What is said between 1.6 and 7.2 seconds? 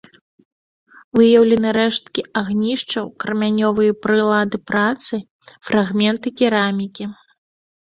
рэшткі агнішчаў, крамянёвыя прылады працы, фрагменты керамікі.